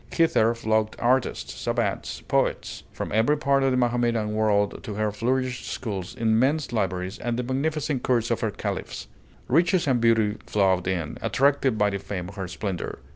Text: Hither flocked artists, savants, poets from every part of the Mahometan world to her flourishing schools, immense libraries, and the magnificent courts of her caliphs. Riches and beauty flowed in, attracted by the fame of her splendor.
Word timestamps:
Hither 0.11 0.55
flocked 0.55 0.95
artists, 0.97 1.53
savants, 1.53 2.21
poets 2.21 2.81
from 2.91 3.11
every 3.11 3.37
part 3.37 3.61
of 3.61 3.69
the 3.69 3.77
Mahometan 3.77 4.33
world 4.33 4.83
to 4.83 4.95
her 4.95 5.11
flourishing 5.11 5.63
schools, 5.63 6.15
immense 6.15 6.73
libraries, 6.73 7.19
and 7.19 7.37
the 7.37 7.43
magnificent 7.43 8.01
courts 8.01 8.31
of 8.31 8.41
her 8.41 8.49
caliphs. 8.49 9.07
Riches 9.47 9.85
and 9.85 10.01
beauty 10.01 10.37
flowed 10.47 10.87
in, 10.87 11.19
attracted 11.21 11.77
by 11.77 11.91
the 11.91 11.99
fame 11.99 12.29
of 12.29 12.35
her 12.35 12.47
splendor. 12.47 12.97